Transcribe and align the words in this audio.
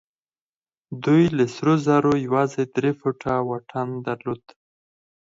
دوی 1.03 1.23
له 1.37 1.45
سرو 1.55 1.73
زرو 1.87 2.11
يوازې 2.27 2.63
درې 2.75 2.91
فوټه 2.99 3.33
واټن 3.47 3.89
درلود. 4.07 4.43